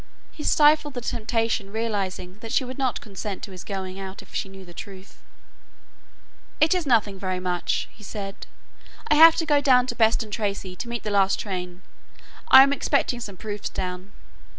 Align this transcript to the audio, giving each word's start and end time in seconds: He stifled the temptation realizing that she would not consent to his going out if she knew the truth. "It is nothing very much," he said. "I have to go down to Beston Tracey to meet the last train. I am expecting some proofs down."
He 0.31 0.41
stifled 0.43 0.95
the 0.95 1.01
temptation 1.01 1.71
realizing 1.71 2.39
that 2.39 2.51
she 2.51 2.63
would 2.65 2.79
not 2.79 3.01
consent 3.01 3.43
to 3.43 3.51
his 3.51 3.63
going 3.63 3.99
out 3.99 4.23
if 4.23 4.33
she 4.33 4.49
knew 4.49 4.65
the 4.65 4.73
truth. 4.73 5.21
"It 6.59 6.73
is 6.73 6.87
nothing 6.87 7.19
very 7.19 7.39
much," 7.39 7.87
he 7.91 8.03
said. 8.03 8.47
"I 9.09 9.13
have 9.13 9.35
to 9.35 9.45
go 9.45 9.61
down 9.61 9.85
to 9.85 9.95
Beston 9.95 10.31
Tracey 10.31 10.75
to 10.75 10.89
meet 10.89 11.03
the 11.03 11.11
last 11.11 11.37
train. 11.37 11.83
I 12.47 12.63
am 12.63 12.73
expecting 12.73 13.19
some 13.19 13.37
proofs 13.37 13.69
down." 13.69 14.11